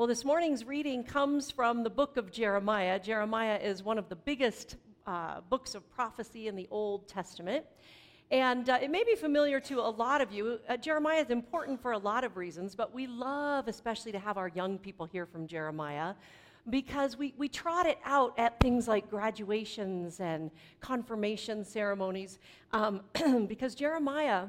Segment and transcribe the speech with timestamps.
[0.00, 2.98] Well, this morning's reading comes from the book of Jeremiah.
[2.98, 4.76] Jeremiah is one of the biggest
[5.06, 7.66] uh, books of prophecy in the Old Testament.
[8.30, 10.58] And uh, it may be familiar to a lot of you.
[10.66, 14.38] Uh, Jeremiah is important for a lot of reasons, but we love especially to have
[14.38, 16.14] our young people hear from Jeremiah
[16.70, 22.38] because we, we trot it out at things like graduations and confirmation ceremonies
[22.72, 23.02] um,
[23.46, 24.46] because Jeremiah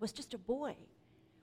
[0.00, 0.74] was just a boy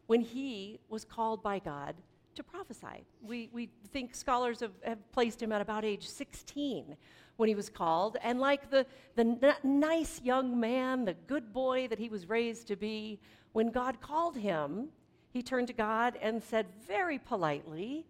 [0.07, 1.95] when he was called by God
[2.37, 3.05] to prophesy.
[3.21, 6.95] We, we think scholars have, have placed him at about age 16
[7.35, 8.17] when he was called.
[8.23, 12.67] And like the, the n- nice young man, the good boy that he was raised
[12.67, 13.19] to be,
[13.53, 14.89] when God called him,
[15.31, 18.05] he turned to God and said very politely,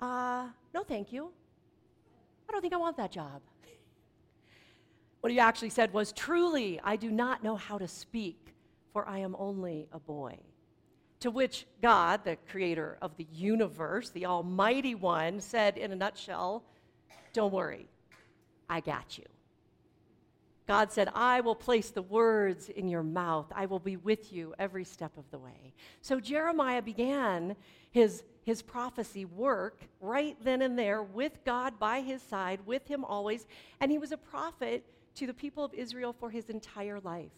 [0.00, 1.30] uh, No, thank you.
[2.48, 3.40] I don't think I want that job.
[5.20, 8.54] What he actually said was, Truly, I do not know how to speak,
[8.92, 10.38] for I am only a boy.
[11.20, 16.62] To which God, the creator of the universe, the Almighty One, said in a nutshell,
[17.32, 17.88] Don't worry,
[18.68, 19.24] I got you.
[20.66, 23.46] God said, I will place the words in your mouth.
[23.54, 25.72] I will be with you every step of the way.
[26.02, 27.54] So Jeremiah began
[27.92, 33.04] his, his prophecy work right then and there with God by his side, with him
[33.04, 33.46] always.
[33.80, 37.30] And he was a prophet to the people of Israel for his entire life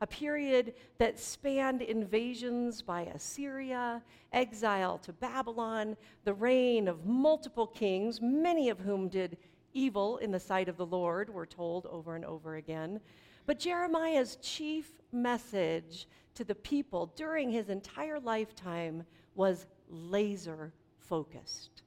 [0.00, 4.02] a period that spanned invasions by Assyria,
[4.32, 9.38] exile to Babylon, the reign of multiple kings, many of whom did
[9.72, 13.00] evil in the sight of the Lord, we're told over and over again.
[13.46, 21.82] But Jeremiah's chief message to the people during his entire lifetime was laser focused.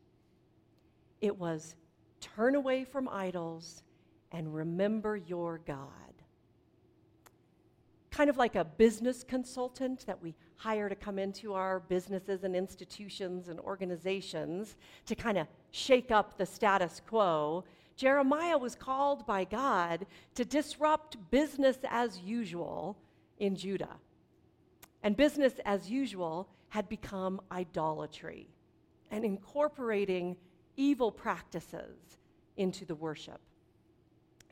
[1.22, 1.76] It was
[2.22, 3.84] turn away from idols
[4.32, 6.10] and remember your God
[8.20, 12.54] kind of like a business consultant that we hire to come into our businesses and
[12.54, 17.64] institutions and organizations to kind of shake up the status quo.
[17.96, 22.98] Jeremiah was called by God to disrupt business as usual
[23.38, 23.96] in Judah.
[25.02, 28.50] And business as usual had become idolatry
[29.12, 30.36] and incorporating
[30.76, 31.96] evil practices
[32.58, 33.40] into the worship.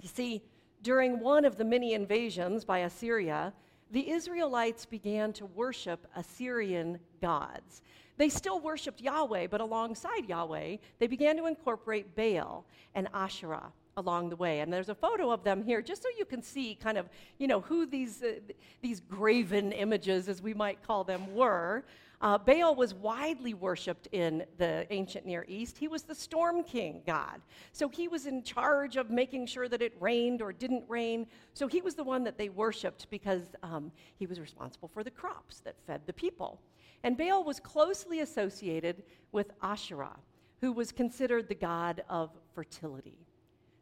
[0.01, 0.41] You see,
[0.83, 3.53] during one of the many invasions by Assyria,
[3.91, 7.81] the Israelites began to worship Assyrian gods.
[8.17, 12.65] They still worshiped Yahweh, but alongside Yahweh, they began to incorporate Baal
[12.95, 14.59] and Asherah along the way.
[14.59, 17.47] And there's a photo of them here, just so you can see kind of, you
[17.47, 18.33] know, who these, uh,
[18.81, 21.83] these graven images, as we might call them, were.
[22.19, 25.77] Uh, Baal was widely worshipped in the ancient Near East.
[25.77, 27.41] He was the storm king god.
[27.73, 31.27] So he was in charge of making sure that it rained or didn't rain.
[31.53, 35.11] So he was the one that they worshipped because um, he was responsible for the
[35.11, 36.59] crops that fed the people.
[37.03, 40.17] And Baal was closely associated with Asherah,
[40.59, 43.27] who was considered the god of fertility.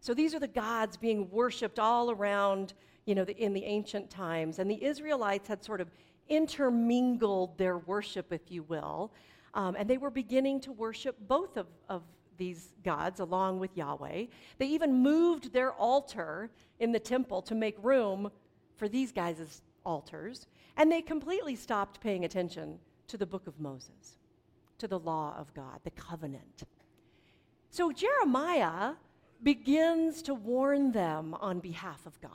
[0.02, 2.74] So these are the gods being worshipped all around,
[3.06, 4.60] you know, the, in the ancient times.
[4.60, 5.90] And the Israelites had sort of
[6.30, 9.12] intermingled their worship, if you will.
[9.54, 12.04] Um, and they were beginning to worship both of, of
[12.38, 14.26] these gods along with Yahweh.
[14.58, 16.50] They even moved their altar
[16.80, 18.32] in the temple to make room
[18.76, 20.48] for these guys' altars.
[20.78, 24.18] And they completely stopped paying attention to the book of Moses,
[24.80, 26.64] to the law of God, the covenant.
[27.70, 28.94] So Jeremiah
[29.42, 32.32] begins to warn them on behalf of God.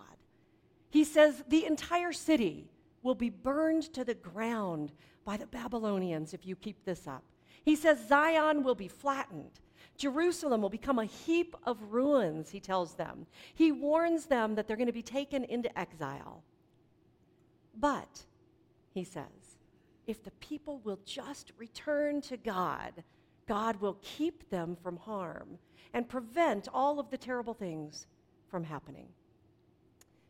[0.90, 2.70] He says, The entire city
[3.02, 4.92] will be burned to the ground
[5.24, 7.24] by the Babylonians if you keep this up.
[7.64, 9.60] He says Zion will be flattened.
[9.96, 13.26] Jerusalem will become a heap of ruins, he tells them.
[13.54, 16.42] He warns them that they're going to be taken into exile.
[17.78, 18.24] But,
[18.92, 19.58] he says,
[20.06, 23.04] if the people will just return to God,
[23.46, 25.58] God will keep them from harm
[25.92, 28.06] and prevent all of the terrible things
[28.48, 29.08] from happening.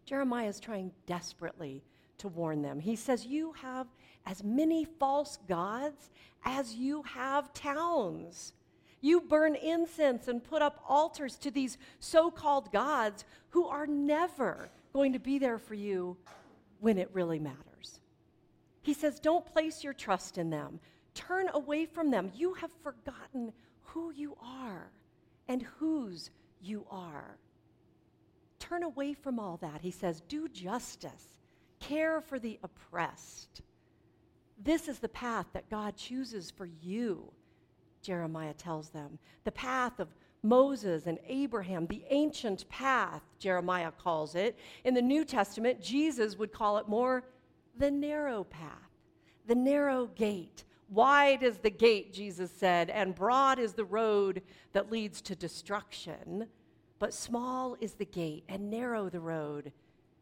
[0.04, 1.82] Jeremiah is trying desperately
[2.20, 2.80] to warn them.
[2.80, 3.86] He says, You have
[4.26, 6.10] as many false gods
[6.44, 8.52] as you have towns.
[9.00, 14.70] You burn incense and put up altars to these so called gods who are never
[14.92, 16.16] going to be there for you
[16.80, 18.00] when it really matters.
[18.82, 20.80] He says, Don't place your trust in them.
[21.14, 22.30] Turn away from them.
[22.34, 23.52] You have forgotten
[23.82, 24.90] who you are
[25.48, 26.30] and whose
[26.60, 27.38] you are.
[28.58, 29.80] Turn away from all that.
[29.80, 31.39] He says, Do justice
[31.80, 33.62] care for the oppressed.
[34.62, 37.32] This is the path that God chooses for you,
[38.02, 39.18] Jeremiah tells them.
[39.44, 40.08] The path of
[40.42, 44.58] Moses and Abraham, the ancient path, Jeremiah calls it.
[44.84, 47.24] In the New Testament, Jesus would call it more
[47.76, 48.90] the narrow path,
[49.46, 54.42] the narrow gate, Wide is the gate, Jesus said, and broad is the road
[54.72, 56.48] that leads to destruction,
[56.98, 59.70] but small is the gate and narrow the road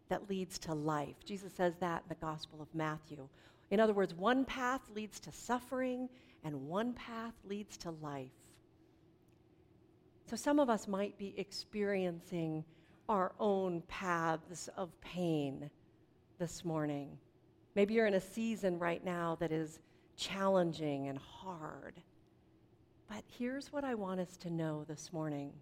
[0.09, 1.17] that leads to life.
[1.25, 3.29] Jesus says that in the Gospel of Matthew.
[3.71, 6.09] In other words, one path leads to suffering
[6.45, 8.31] and one path leads to life.
[10.27, 12.65] So some of us might be experiencing
[13.09, 15.71] our own paths of pain
[16.39, 17.17] this morning.
[17.75, 19.81] Maybe you're in a season right now that is
[20.17, 21.95] challenging and hard.
[23.09, 25.53] But here's what I want us to know this morning.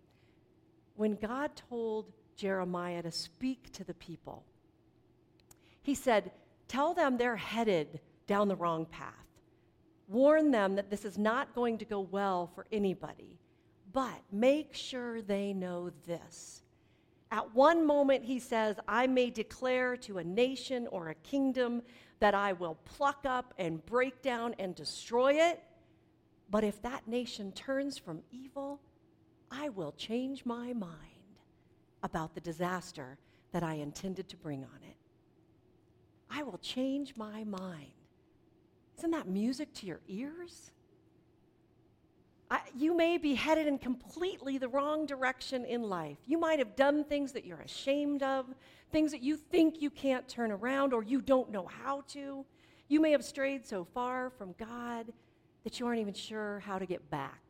[0.96, 4.44] When God told Jeremiah to speak to the people,
[5.82, 6.30] he said,
[6.68, 9.12] Tell them they're headed down the wrong path.
[10.08, 13.38] Warn them that this is not going to go well for anybody.
[13.92, 16.62] But make sure they know this.
[17.30, 21.82] At one moment, he says, I may declare to a nation or a kingdom
[22.20, 25.62] that I will pluck up and break down and destroy it.
[26.50, 28.80] But if that nation turns from evil,
[29.50, 31.15] I will change my mind
[32.06, 33.18] about the disaster
[33.52, 34.96] that I intended to bring on it.
[36.30, 37.90] I will change my mind.
[38.96, 40.70] Isn't that music to your ears?
[42.48, 46.18] I, you may be headed in completely the wrong direction in life.
[46.26, 48.46] You might have done things that you're ashamed of,
[48.92, 52.46] things that you think you can't turn around or you don't know how to.
[52.88, 55.12] You may have strayed so far from God
[55.64, 57.42] that you aren't even sure how to get back.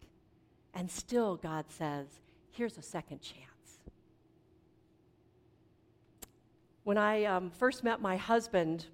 [0.72, 2.06] And still, God says,
[2.50, 3.55] here's a second chance.
[6.86, 8.86] When I um, first met my husband,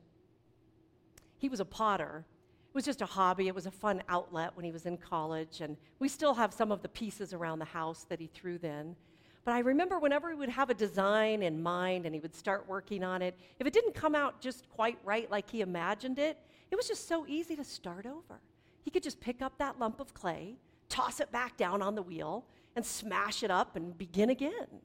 [1.37, 2.25] he was a potter.
[2.71, 3.49] It was just a hobby.
[3.49, 5.61] It was a fun outlet when he was in college.
[5.61, 8.97] And we still have some of the pieces around the house that he threw then.
[9.45, 12.67] But I remember whenever he would have a design in mind and he would start
[12.67, 16.39] working on it, if it didn't come out just quite right like he imagined it,
[16.71, 18.41] it was just so easy to start over.
[18.85, 20.57] He could just pick up that lump of clay,
[20.89, 24.81] toss it back down on the wheel, and smash it up and begin again.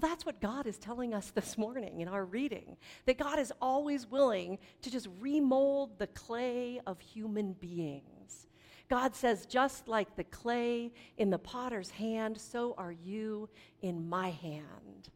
[0.00, 3.52] Well, that's what God is telling us this morning in our reading that God is
[3.60, 8.46] always willing to just remold the clay of human beings.
[8.88, 13.48] God says, just like the clay in the potter's hand, so are you
[13.82, 15.10] in my hand.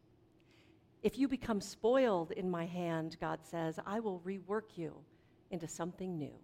[1.01, 4.97] If you become spoiled in my hand, God says, I will rework you
[5.49, 6.35] into something new.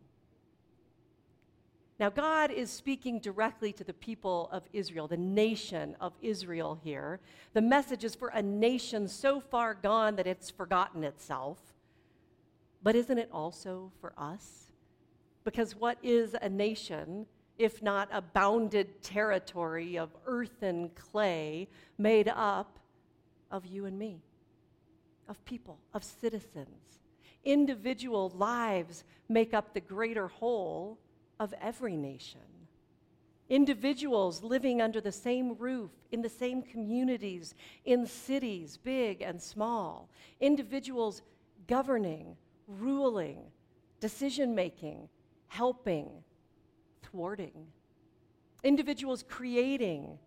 [2.00, 7.20] Now, God is speaking directly to the people of Israel, the nation of Israel here.
[7.54, 11.58] The message is for a nation so far gone that it's forgotten itself.
[12.82, 14.72] But isn't it also for us?
[15.44, 17.26] Because what is a nation
[17.58, 21.68] if not a bounded territory of earth and clay
[21.98, 22.80] made up
[23.52, 24.22] of you and me,
[25.28, 27.00] of people, of citizens?
[27.44, 30.98] Individual lives make up the greater whole
[31.40, 32.42] of every nation.
[33.50, 37.56] Individuals living under the same roof, in the same communities,
[37.86, 40.10] in cities, big and small.
[40.40, 41.24] Individuals
[41.68, 42.36] governing,
[42.68, 43.40] ruling,
[44.00, 45.10] decision making,
[45.48, 46.10] helping,
[47.02, 47.66] thwarting.
[48.64, 50.20] Individuals creating,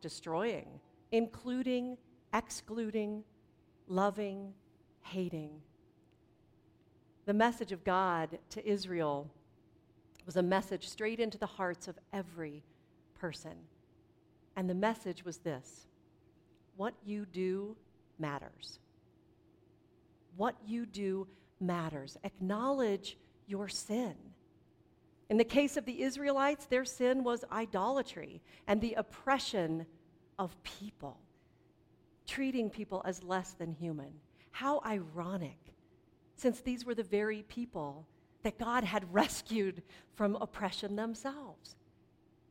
[0.00, 0.80] destroying,
[1.12, 1.96] including,
[2.32, 3.22] excluding,
[3.86, 4.52] loving,
[5.02, 5.50] hating.
[7.26, 9.30] The message of God to Israel
[10.26, 12.62] was a message straight into the hearts of every
[13.18, 13.54] person.
[14.56, 15.86] And the message was this
[16.76, 17.76] what you do
[18.18, 18.78] matters.
[20.36, 21.28] What you do
[21.60, 22.16] matters.
[22.24, 23.16] Acknowledge
[23.46, 24.14] your sin.
[25.30, 29.86] In the case of the Israelites, their sin was idolatry and the oppression
[30.38, 31.18] of people,
[32.26, 34.12] treating people as less than human.
[34.50, 35.58] How ironic,
[36.36, 38.06] since these were the very people
[38.44, 39.82] that God had rescued
[40.14, 41.74] from oppression themselves.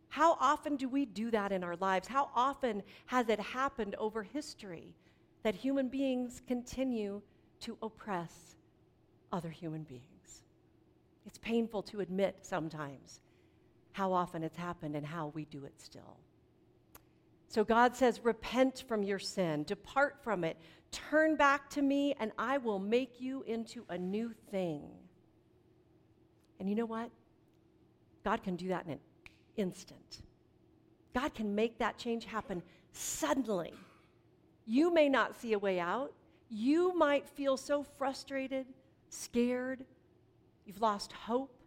[0.10, 2.08] How often do we do that in our lives?
[2.08, 4.96] How often has it happened over history
[5.44, 7.22] that human beings continue
[7.62, 8.56] to oppress
[9.32, 10.44] other human beings?
[11.26, 13.22] It's painful to admit sometimes
[13.94, 16.18] how often it's happened and how we do it still.
[17.48, 20.58] So God says, Repent from your sin, depart from it,
[20.92, 24.90] turn back to me, and I will make you into a new thing.
[26.60, 27.10] And you know what?
[28.24, 29.00] God can do that in an
[29.58, 30.22] instant.
[31.14, 33.74] God can make that change happen suddenly.
[34.66, 36.14] You may not see a way out.
[36.50, 38.68] You might feel so frustrated,
[39.10, 39.86] scared,
[40.66, 41.60] you've lost hope.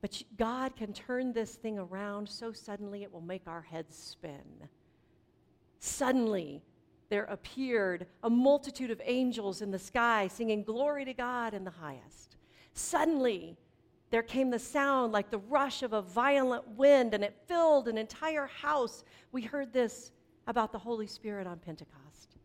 [0.00, 4.68] But God can turn this thing around so suddenly it will make our heads spin.
[5.80, 6.62] Suddenly,
[7.08, 11.70] there appeared a multitude of angels in the sky singing, Glory to God in the
[11.70, 12.35] highest.
[12.76, 13.56] Suddenly,
[14.10, 17.96] there came the sound like the rush of a violent wind, and it filled an
[17.96, 19.02] entire house.
[19.32, 20.12] We heard this
[20.46, 22.36] about the Holy Spirit on Pentecost.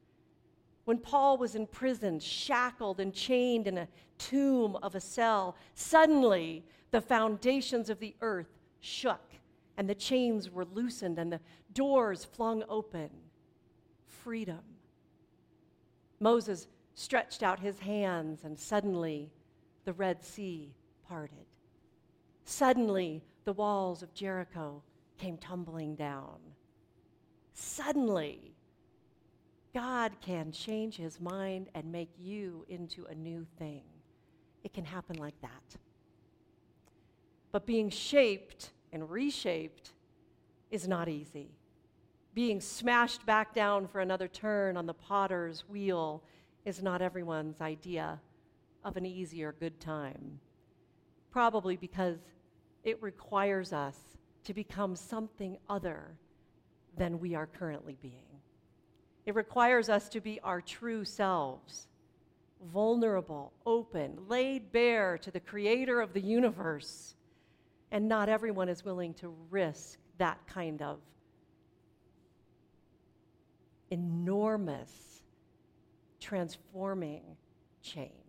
[0.85, 6.63] When Paul was in prison, shackled and chained in a tomb of a cell, suddenly
[6.91, 9.33] the foundations of the earth shook,
[9.75, 11.41] and the chains were loosened, and the
[11.73, 13.09] doors flung open.
[14.07, 14.61] Freedom.
[16.21, 19.29] Moses stretched out his hands, and suddenly
[19.85, 20.73] the Red Sea
[21.07, 21.45] parted.
[22.45, 24.83] Suddenly, the walls of Jericho
[25.17, 26.37] came tumbling down.
[27.53, 28.53] Suddenly,
[29.73, 33.83] God can change his mind and make you into a new thing.
[34.63, 35.77] It can happen like that.
[37.51, 39.91] But being shaped and reshaped
[40.69, 41.51] is not easy.
[42.33, 46.23] Being smashed back down for another turn on the potter's wheel
[46.63, 48.19] is not everyone's idea
[48.83, 50.39] of an easier good time.
[51.31, 52.17] Probably because
[52.83, 53.97] it requires us
[54.43, 56.17] to become something other
[56.97, 58.25] than we are currently being.
[59.25, 61.87] It requires us to be our true selves,
[62.73, 67.15] vulnerable, open, laid bare to the creator of the universe.
[67.91, 70.99] And not everyone is willing to risk that kind of
[73.89, 74.91] enormous,
[76.19, 77.23] transforming
[77.81, 78.20] change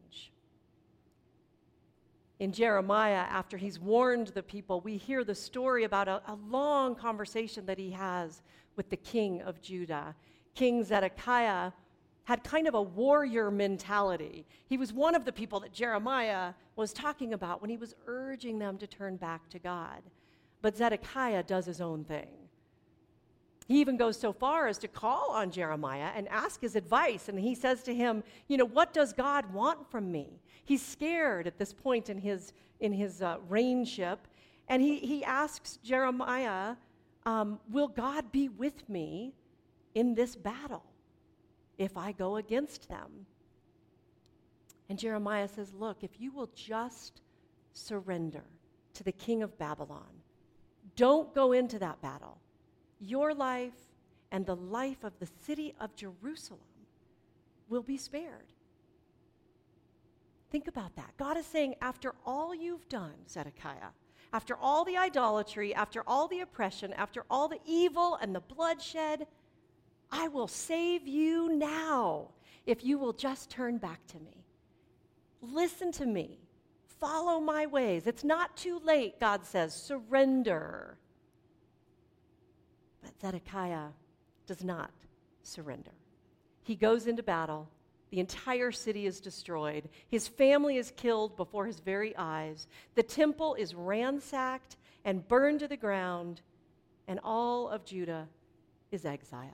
[2.42, 6.96] in Jeremiah, after he's warned the people, we hear the story about a, a, long
[6.96, 8.42] conversation that he has
[8.74, 10.16] with the king of Judah.
[10.56, 11.70] King Zedekiah
[12.24, 14.44] had kind of a warrior mentality.
[14.66, 18.58] He was one of the people that Jeremiah was talking about when he was urging
[18.58, 20.02] them to turn back to God.
[20.62, 22.41] But Zedekiah does his own thing.
[23.72, 27.30] He even goes so far as to call on Jeremiah and ask his advice.
[27.30, 30.42] And he says to him, You know, what does God want from me?
[30.62, 34.18] He's scared at this point in his, in his uh, reignship.
[34.68, 36.76] And he, he asks Jeremiah,
[37.24, 39.32] um, Will God be with me
[39.94, 40.84] in this battle
[41.78, 43.24] if I go against them?
[44.90, 47.22] And Jeremiah says, Look, if you will just
[47.72, 48.44] surrender
[48.92, 50.20] to the king of Babylon,
[50.94, 52.36] don't go into that battle
[53.02, 53.72] your life
[54.30, 56.60] and the life of the city of Jerusalem
[57.68, 58.52] will be spared.
[60.50, 61.12] Think about that.
[61.16, 63.92] God is saying, after all you've done, Zedekiah,
[64.32, 69.26] after all the idolatry, after all the oppression, after all the evil and the bloodshed,
[70.10, 72.28] I will save you now
[72.66, 74.44] if you will just turn back to me.
[75.40, 76.38] Listen to me.
[77.00, 78.06] Follow my ways.
[78.06, 79.74] It's not too late, God says.
[79.74, 80.98] Surrender.
[83.02, 83.88] But Zedekiah
[84.46, 84.90] does not
[85.42, 85.92] surrender.
[86.62, 87.68] He goes into battle.
[88.10, 89.88] The entire city is destroyed.
[90.08, 92.66] His family is killed before his very eyes.
[92.94, 96.42] The temple is ransacked and burned to the ground,
[97.08, 98.28] and all of Judah
[98.90, 99.50] is exiled.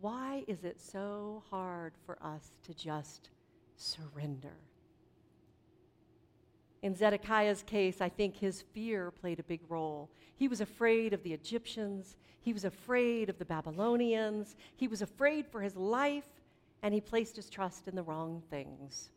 [0.00, 3.30] Why is it so hard for us to just
[3.76, 4.56] surrender?
[6.82, 10.10] In Zedekiah's case, I think his fear played a big role.
[10.36, 15.46] He was afraid of the Egyptians, he was afraid of the Babylonians, he was afraid
[15.46, 16.28] for his life,
[16.82, 19.10] and he placed his trust in the wrong things.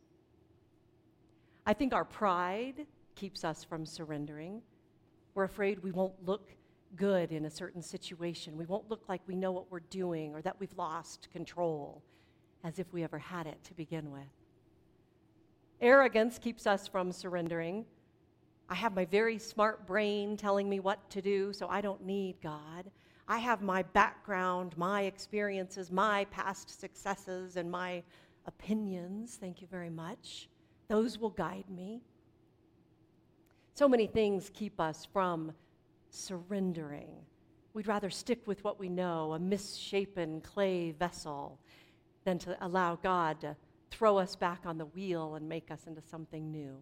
[1.65, 4.61] I think our pride keeps us from surrendering.
[5.33, 6.51] We're afraid we won't look
[6.95, 8.55] good in a certain situation.
[8.55, 12.03] We won't look like we know what we're doing or that we've lost control,
[12.63, 14.21] as if we ever had it to begin with.
[15.81, 17.85] Arrogance keeps us from surrendering.
[18.69, 22.35] I have my very smart brain telling me what to do, so I don't need
[22.41, 22.89] God.
[23.27, 28.03] I have my background, my experiences, my past successes, and my
[28.45, 29.37] opinions.
[29.39, 30.47] Thank you very much.
[30.87, 32.01] Those will guide me.
[33.73, 35.51] So many things keep us from
[36.09, 37.09] surrendering.
[37.73, 41.59] We'd rather stick with what we know, a misshapen clay vessel,
[42.23, 43.55] than to allow God to
[43.95, 46.77] throw us back on the wheel and make us into something new.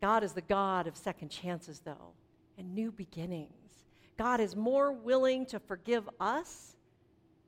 [0.00, 2.12] God is the God of second chances, though,
[2.56, 3.84] and new beginnings.
[4.16, 6.76] God is more willing to forgive us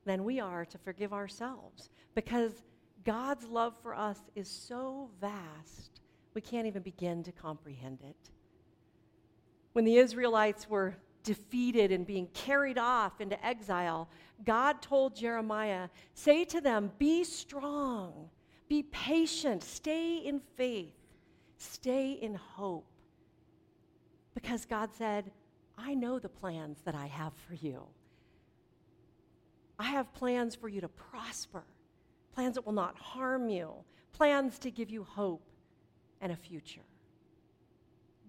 [0.05, 2.51] than we are to forgive ourselves because
[3.05, 6.01] God's love for us is so vast,
[6.33, 8.31] we can't even begin to comprehend it.
[9.71, 10.97] When the Israelites were
[11.27, 14.07] defeated and being carried off into exile,
[14.45, 18.29] God told Jeremiah, Say to them, Be strong,
[18.69, 20.95] be patient, stay in faith,
[21.57, 22.87] stay in hope.
[24.33, 25.29] Because God said,
[25.77, 27.83] I know the plans that I have for you.
[29.77, 31.63] I have plans for you to prosper,
[32.33, 33.73] plans that will not harm you,
[34.13, 35.43] plans to give you hope
[36.21, 36.81] and a future.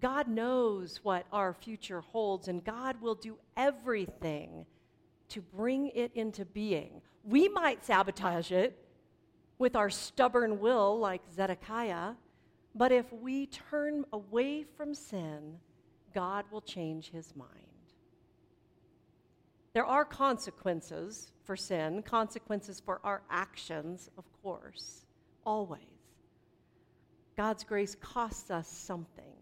[0.00, 4.66] God knows what our future holds, and God will do everything
[5.30, 7.00] to bring it into being.
[7.24, 8.78] We might sabotage it
[9.58, 12.12] with our stubborn will, like Zedekiah,
[12.74, 15.58] but if we turn away from sin,
[16.14, 17.52] God will change his mind.
[19.72, 25.06] There are consequences for sin, consequences for our actions, of course,
[25.44, 25.80] always.
[27.36, 29.37] God's grace costs us something.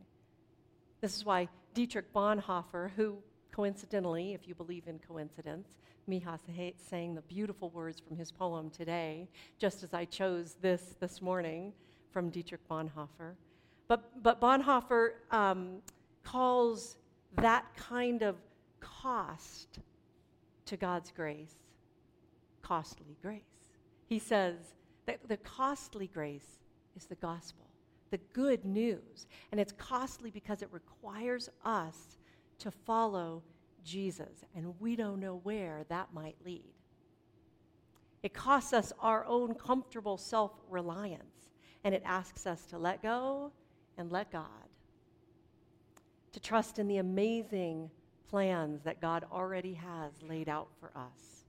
[1.01, 3.17] This is why Dietrich Bonhoeffer, who
[3.53, 5.69] coincidentally, if you believe in coincidence,
[6.09, 6.41] Mihas
[6.77, 11.73] saying the beautiful words from his poem today, just as I chose this this morning
[12.11, 13.35] from Dietrich Bonhoeffer.
[13.89, 15.83] But, but Bonhoeffer um,
[16.23, 16.97] calls
[17.37, 18.37] that kind of
[18.81, 19.81] cost
[20.67, 21.57] to God's grace
[22.67, 23.43] costly grace.
[24.09, 24.57] He says
[25.07, 26.59] that the costly grace
[26.97, 27.67] is the gospel,
[28.11, 29.27] the good news.
[29.51, 32.19] And it's costly because it requires us
[32.59, 33.43] to follow
[33.85, 36.75] Jesus, and we don't know where that might lead.
[38.23, 41.51] It costs us our own comfortable self reliance,
[41.85, 43.53] and it asks us to let go
[43.97, 44.43] and let God,
[46.33, 47.91] to trust in the amazing
[48.29, 51.45] plans that God already has laid out for us.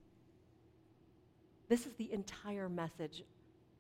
[1.68, 3.24] This is the entire message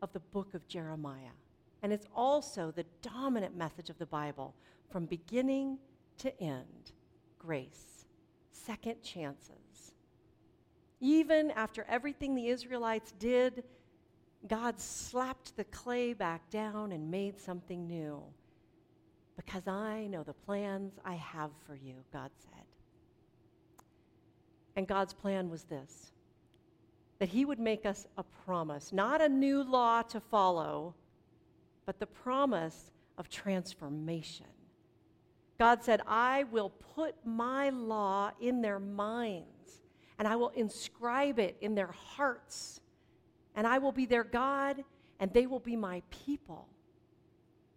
[0.01, 1.37] of the book of Jeremiah.
[1.83, 4.55] And it's also the dominant message of the Bible
[4.89, 5.77] from beginning
[6.19, 6.91] to end
[7.37, 8.05] grace,
[8.51, 9.93] second chances.
[10.99, 13.63] Even after everything the Israelites did,
[14.47, 18.23] God slapped the clay back down and made something new.
[19.35, 22.65] Because I know the plans I have for you, God said.
[24.75, 26.11] And God's plan was this
[27.19, 30.93] that He would make us a promise, not a new law to follow,
[31.87, 34.45] but the promise of transformation.
[35.57, 39.81] God said, I will put my law in their minds,
[40.19, 42.81] and I will inscribe it in their hearts,
[43.55, 44.83] and I will be their God,
[45.19, 46.67] and they will be my people.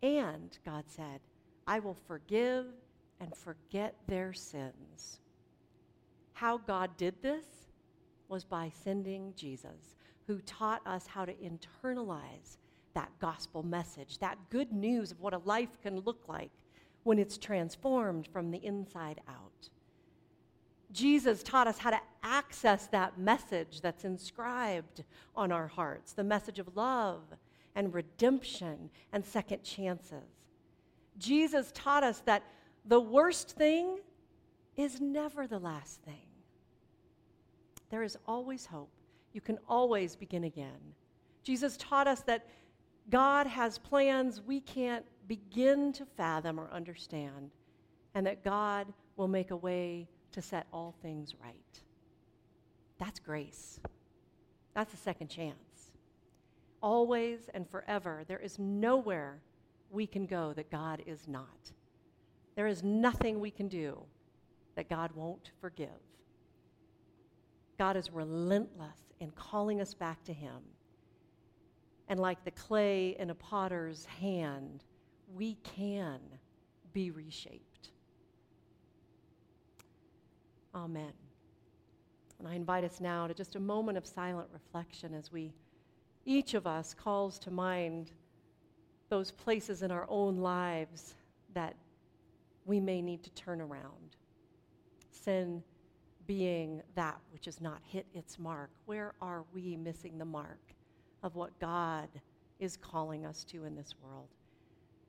[0.02, 1.20] And, God said,
[1.66, 2.66] I will forgive
[3.20, 5.20] and forget their sins.
[6.32, 7.46] How God did this
[8.28, 9.94] was by sending Jesus,
[10.26, 12.58] who taught us how to internalize
[13.00, 16.50] that gospel message, that good news of what a life can look like
[17.02, 19.70] when it's transformed from the inside out.
[20.92, 25.02] Jesus taught us how to access that message that's inscribed
[25.34, 27.22] on our hearts the message of love
[27.74, 30.28] and redemption and second chances.
[31.16, 32.42] Jesus taught us that
[32.84, 33.98] the worst thing
[34.76, 36.28] is never the last thing.
[37.88, 38.92] There is always hope.
[39.32, 40.94] You can always begin again.
[41.42, 42.46] Jesus taught us that
[43.10, 47.50] God has plans we can't begin to fathom or understand,
[48.14, 51.80] and that God will make a way to set all things right.
[52.98, 53.80] That's grace.
[54.74, 55.92] That's a second chance.
[56.82, 59.40] Always and forever, there is nowhere
[59.90, 61.72] we can go that God is not.
[62.54, 63.98] There is nothing we can do
[64.76, 65.88] that God won't forgive.
[67.78, 70.60] God is relentless in calling us back to Him.
[72.10, 74.82] And like the clay in a potter's hand,
[75.32, 76.18] we can
[76.92, 77.90] be reshaped.
[80.74, 81.12] Amen.
[82.40, 85.52] And I invite us now to just a moment of silent reflection as we,
[86.24, 88.10] each of us, calls to mind
[89.08, 91.14] those places in our own lives
[91.54, 91.76] that
[92.64, 94.16] we may need to turn around.
[95.12, 95.62] Sin
[96.26, 98.70] being that which has not hit its mark.
[98.86, 100.58] Where are we missing the mark?
[101.22, 102.08] Of what God
[102.58, 104.28] is calling us to in this world.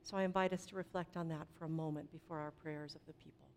[0.02, 3.00] So I invite us to reflect on that for a moment before our prayers of
[3.06, 3.51] the people.